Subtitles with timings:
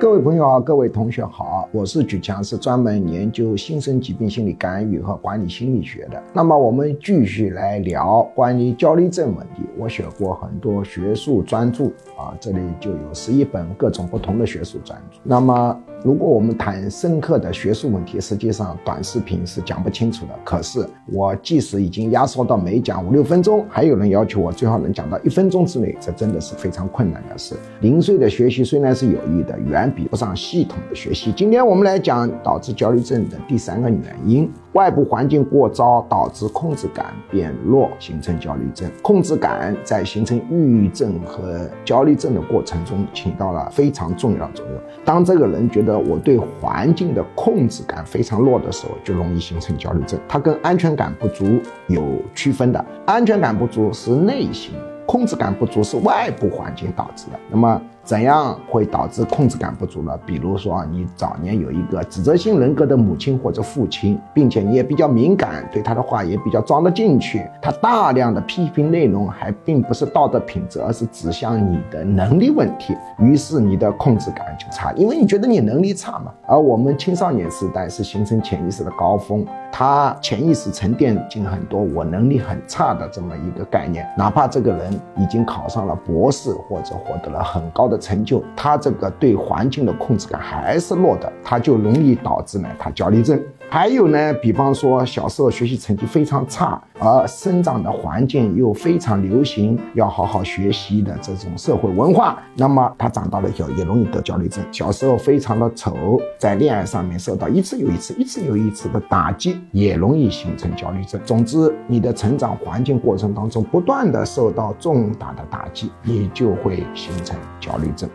[0.00, 6.22] 各位朋友好，各位同学好，我是举强，是专门研究新生疾病心理干预和管理心理学的。
[6.32, 9.62] 那么我们继续来聊关于焦虑症问题。
[9.78, 11.84] 我写过很多学术专著
[12.18, 15.18] 啊，这里就有十一本各种不同的学术专著。
[15.22, 20.32] 那么如果我们谈深刻的学术问题，实际上短视频是讲不清楚的。
[20.44, 27.56] 可是我即使已经压缩到每讲五六分钟，还有人要求我最好能讲到一分钟之内，这真的是非常困难的事。
[27.80, 31.32] 零碎的学习虽然是有益的，远比不上系统的学习。
[31.32, 38.90] 今天我们来讲导致焦虑症的第三个原因：外部环境过糟导致控制感变弱，形成焦虑症。
[39.02, 44.74] 控制感在形成抑郁症和焦虑症的过程中起到了非常重要的作用。
[45.04, 50.18] 当这个人觉得我对环境的控制感非常弱的时候，就容易形成焦虑症。
[50.28, 52.02] 它跟安全感不足有
[52.34, 54.72] 区分的，安全感不足是内心，
[55.06, 57.38] 控制感不足是外部环境导致的。
[57.48, 57.80] 那么。
[58.04, 60.14] 怎样会导致控制感不足呢？
[60.26, 67.46] 比如说，你早年有一个指责性人格的母亲或者父亲，并且你也比较敏感，对他的话也比较装得进去。
[67.62, 72.94] 他大量的批评内容还并不是道德品质，而是指向你的能力问题。
[73.18, 76.30] 于是你的控制感就差，因为你觉得你能力差嘛。
[76.46, 84.06] 而我们青少年时代是形成潜意识的高峰，他潜意识沉淀进很多我能力很差的这么一个概念。
[84.18, 88.04] 哪怕这个人已经考上了博士或者获得了很高的的。
[88.04, 93.40] 成就他这个对环境的控制感还是弱的，他就容易导致呢他焦虑症。
[93.70, 104.64] 还有呢，比方说小时候学习成绩非常差，而生长的环境又非常流行要好好学习的这种社会文化，那么他长大了以后也容易得焦虑症。
[104.70, 111.20] 小时候非常的丑，在恋爱上面受到一次又一次、一次又一次的打击，也容易形成焦虑症。
[111.24, 118.08] 总之，你的成长环境过程当中不断的受到重大的打击，你就会形成焦虑症。